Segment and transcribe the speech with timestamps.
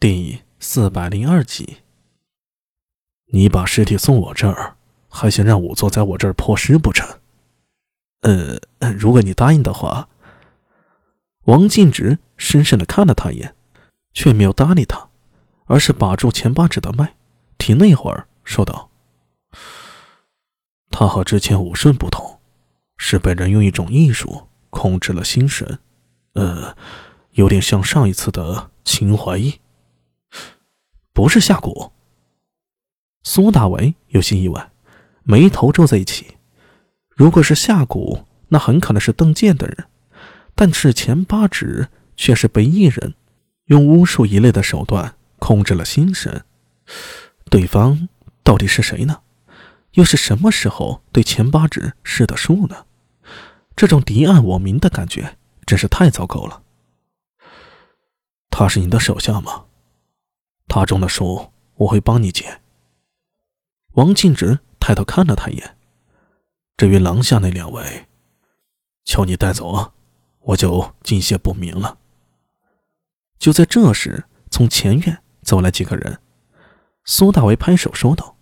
[0.00, 1.76] 第四百零二集，
[3.26, 4.78] 你把尸体送我这儿，
[5.10, 7.06] 还想让仵作在我这儿破尸不成？
[8.22, 8.58] 呃，
[8.94, 10.08] 如果你答应的话。
[11.44, 13.54] 王静直深深的看了他一眼，
[14.14, 15.10] 却没有搭理他，
[15.66, 17.14] 而是把住前八指的脉，
[17.58, 18.88] 停了一会儿，说道
[20.90, 22.40] ：“他和之前武顺不同，
[22.96, 25.78] 是被人用一种艺术控制了心神，
[26.32, 26.74] 呃，
[27.32, 29.59] 有点像上一次的秦怀义。”
[31.20, 31.90] 不是下蛊。
[33.24, 34.70] 苏大为有些意外，
[35.22, 36.38] 眉头皱在一起。
[37.10, 39.84] 如果是下蛊，那很可能是邓健的人，
[40.54, 43.12] 但是钱八指却是被一人
[43.66, 46.42] 用巫术一类的手段控制了心神。
[47.50, 48.08] 对方
[48.42, 49.20] 到底是谁呢？
[49.92, 52.86] 又是什么时候对钱八指施的术呢？
[53.76, 56.62] 这种敌暗我明的感觉真是太糟糕了。
[58.48, 59.66] 他是你的手下吗？
[60.70, 62.60] 他中的书，我会帮你解。
[63.94, 65.76] 王静直抬头看了他一眼。
[66.76, 68.06] 至于廊下那两位，
[69.04, 69.92] 求你带走啊，
[70.38, 71.98] 我就进谢不明了。
[73.36, 76.20] 就在这时，从前院走来几个人。
[77.04, 78.36] 苏大为拍手说道：“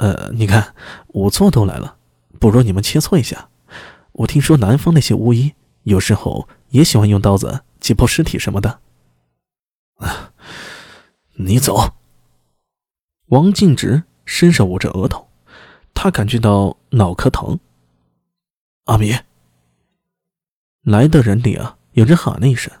[0.00, 0.74] 呃，你看，
[1.08, 1.98] 仵作都来了，
[2.40, 3.50] 不如你们切磋一下。
[4.12, 8.80] 我听说南方那些巫医有时候也喜欢用刀子解剖尸体什么的。”
[10.00, 10.32] 啊。
[11.34, 11.94] 你走。
[13.26, 15.28] 王静直伸手捂着额头，
[15.94, 17.58] 他感觉到脑壳疼。
[18.86, 19.14] 阿米，
[20.82, 22.72] 来的人里啊，有人喊了一声。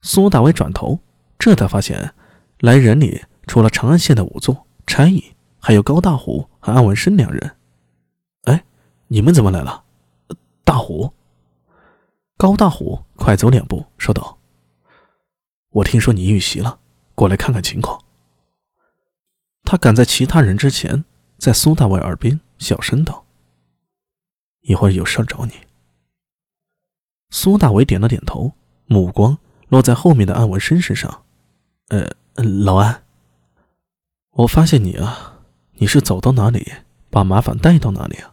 [0.00, 1.00] 苏大伟转头，
[1.38, 2.14] 这才发现，
[2.60, 7.56] 来人里除了长安县的仵作差役，还有高大虎和安文生两人。
[8.44, 8.64] 哎，
[9.08, 9.84] 你们怎么来了？
[10.64, 11.12] 大虎。
[12.38, 14.38] 高大虎快走两步，说道
[15.70, 16.78] ：“我听说你遇袭了。”
[17.18, 18.00] 过来看看情况。
[19.64, 21.04] 他赶在其他人之前，
[21.36, 23.26] 在苏大伟耳边小声道
[24.62, 25.52] ：“一会儿有事找你。”
[27.30, 28.52] 苏大伟点了点头，
[28.86, 31.24] 目光落在后面的安文生身上。
[31.90, 33.02] “呃，老安，
[34.30, 35.40] 我发现你啊，
[35.72, 36.72] 你是走到哪里，
[37.10, 38.32] 把麻烦带到哪里啊？”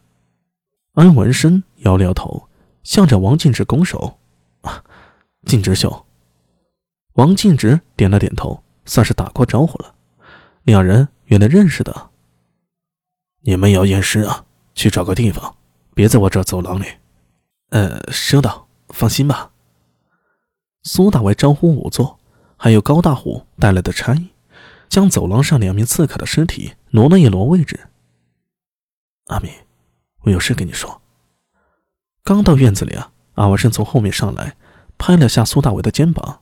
[0.93, 2.47] 安文生摇了摇头，
[2.83, 4.19] 向着王静直拱手
[4.61, 4.83] ：“啊，
[5.47, 6.05] 静直兄。”
[7.13, 8.61] 王静直点了点头。
[8.85, 9.95] 算是打过招呼了，
[10.63, 12.09] 两人原来认识的。
[13.41, 14.45] 你们要验尸啊？
[14.73, 15.55] 去找个地方，
[15.93, 16.85] 别在我这走廊里。
[17.69, 19.51] 呃，收到，放心吧。
[20.83, 22.19] 苏大为招呼仵作，
[22.57, 24.29] 还有高大虎带来的差役，
[24.89, 27.87] 将走廊上两名刺客的尸体挪了一挪位置。
[29.27, 29.49] 阿米，
[30.21, 31.01] 我有事跟你说。
[32.23, 34.55] 刚到院子里啊，阿文生从后面上来，
[34.97, 36.41] 拍了下苏大为的肩膀。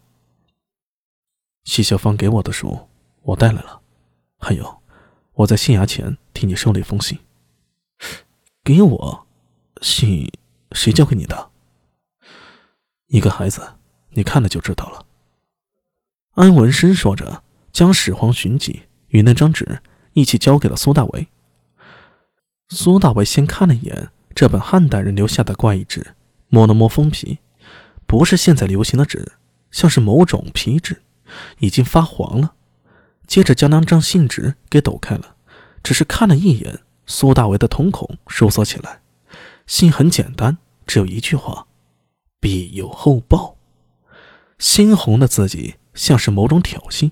[1.63, 2.89] 谢小芳给我的书，
[3.21, 3.81] 我带来了。
[4.37, 4.81] 还有，
[5.33, 7.17] 我在县衙前替你收了一封信。
[8.63, 9.27] 给我
[9.81, 10.31] 信，
[10.73, 11.51] 谁交给你的？
[13.07, 13.75] 一个孩子，
[14.11, 15.05] 你看了就知道了。
[16.31, 19.81] 安文生说着，将《始皇寻迹》与那张纸
[20.13, 21.27] 一起交给了苏大为。
[22.69, 26.15] 苏大为先看了一眼这本汉代人留下的怪异纸，
[26.49, 27.39] 摸了摸封皮，
[28.05, 29.33] 不是现在流行的纸，
[29.71, 31.01] 像是某种皮纸。
[31.59, 32.53] 已经发黄了，
[33.27, 35.35] 接着将那张信纸给抖开了，
[35.81, 39.01] 只是看了一眼，苏大为的瞳孔收缩起来。
[39.65, 41.67] 信很简单，只有一句话
[42.39, 43.55] ：“必有后报。”
[44.59, 47.11] 猩红的字迹像是某种挑衅。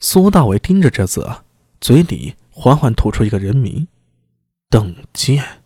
[0.00, 1.44] 苏大为盯着这字啊，
[1.80, 3.88] 嘴里缓缓吐出一个人名
[4.70, 5.62] ：“邓健。”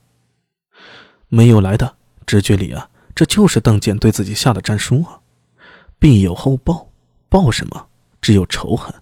[1.29, 5.21] 没有来的直觉里啊，这就是邓健对自己下的战书啊！
[5.99, 6.86] 必有后报。
[7.37, 7.91] 报什么？
[8.23, 8.95] 只有仇恨。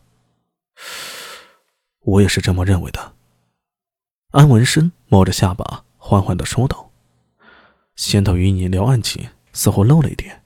[2.01, 3.15] 我也是这么认为的。
[4.33, 6.91] 安文生摸着下巴，缓缓的说道
[7.95, 10.43] ：“先头与你聊案情，似乎漏了一点，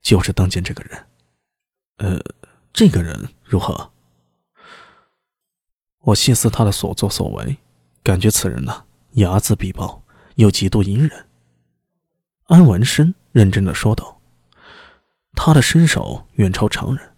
[0.00, 1.06] 就是邓健这个人。
[1.96, 2.20] 呃，
[2.72, 3.90] 这个人如何？
[5.98, 7.56] 我细思他的所作所为，
[8.04, 8.84] 感觉此人呢，
[9.14, 10.04] 睚眦必报，
[10.36, 11.26] 又极度隐忍。”
[12.46, 14.20] 安文生认真的说道
[15.34, 17.08] ：“他的身手远超常人。”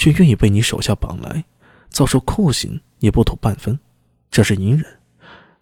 [0.00, 1.44] 却愿意被你手下绑来，
[1.90, 3.78] 遭受酷刑也不吐半分，
[4.30, 4.82] 这是隐忍；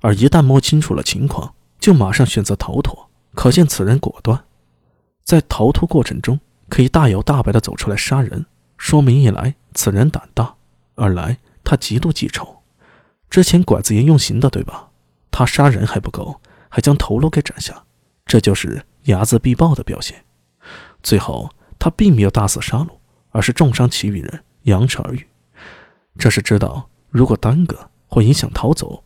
[0.00, 4.44] 而一旦摸清楚了情况，就马上选择逃脱，可见此人果断。
[5.25, 6.38] 在逃脱过程中，
[6.69, 8.46] 可以大摇大摆地走出来杀人，
[8.76, 10.55] 说明一来此人胆大，
[10.94, 12.62] 二来他极度记仇。
[13.29, 14.90] 之前拐子爷用刑的，对吧？
[15.32, 17.82] 他杀人还不够，还将头颅给斩下，
[18.25, 20.25] 这就是睚眦必报的表现。
[21.02, 22.98] 最后，他并没有大肆杀戮。
[23.38, 25.29] 而是重伤其余人，扬长而去。
[26.19, 29.05] 这是知道如果耽搁会影响逃走。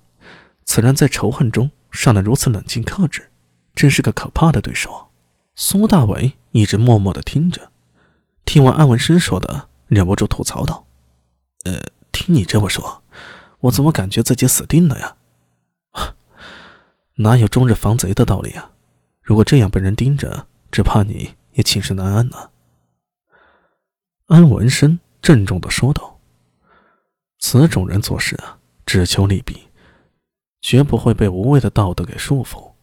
[0.64, 3.30] 此人在仇恨中尚能如此冷静克制，
[3.74, 5.08] 真是个可怕的对手。
[5.54, 7.70] 苏大伟一直默默的听着，
[8.46, 10.86] 听完安文生说的，忍不住吐槽道
[11.64, 13.02] ：“呃，听你这么说，
[13.60, 15.16] 我怎么感觉自己死定了呀？
[17.16, 18.70] 哪有终日防贼的道理啊？
[19.20, 22.48] 如果这样被人盯着，只怕你也寝食难安呢。”
[24.26, 26.18] 安文生郑重的说道
[27.40, 29.68] ：“此种人做事啊，只求利弊。”
[30.62, 32.74] 绝不会被无谓的道德给束缚。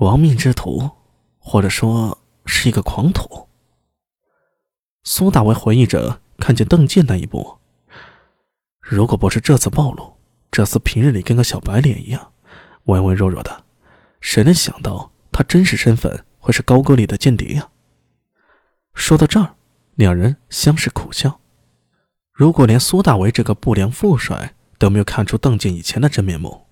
[0.00, 0.90] 亡命之徒，
[1.38, 3.48] 或者说是一个狂徒。
[5.02, 7.56] 苏大为回忆着看见邓健那一幕。
[8.82, 10.18] 如果不是这次暴露，
[10.50, 12.34] 这厮平日里跟个小白脸一样，
[12.84, 13.64] 文文弱弱的，
[14.20, 17.70] 谁能想到他真实身份会是高歌里的间谍呀？
[18.94, 19.54] 说到这儿，
[19.94, 21.40] 两人相视苦笑。
[22.32, 26.66] 如果连苏大为这个不良副帅，都没有看出邓健以前的真面目，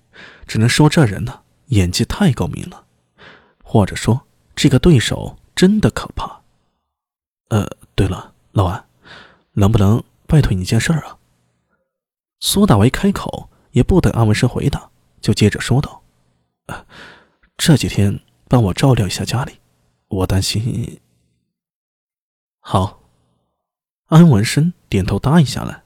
[0.45, 2.85] 只能说这人呢演技太高明了，
[3.63, 6.41] 或者说这个对手真的可怕。
[7.49, 8.85] 呃，对了，老安，
[9.53, 11.17] 能不能拜托你一件事儿啊？
[12.39, 14.89] 苏大为开口，也不等安文生回答，
[15.19, 16.01] 就接着说道
[17.57, 19.59] ：“这几天帮我照料一下家里，
[20.07, 20.99] 我担心。”
[22.69, 22.99] 好，
[24.07, 25.83] 安文生点头答应下来。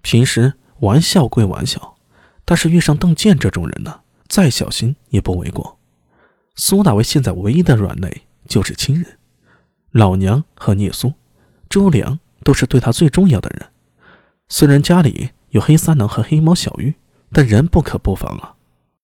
[0.00, 0.54] 平时。
[0.80, 1.96] 玩笑归玩笑，
[2.44, 5.76] 但是遇上邓健这种人呢，再小心也不为过。
[6.54, 9.18] 苏大为现在唯一的软肋就是亲人，
[9.90, 11.12] 老娘和聂苏、
[11.68, 13.68] 周良都是对他最重要的人。
[14.48, 16.94] 虽然家里有黑三郎和黑猫小玉，
[17.32, 18.54] 但人不可不防啊。